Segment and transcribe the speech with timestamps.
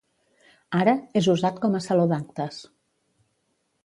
[0.77, 2.57] Ara, és usat com a saló d'actes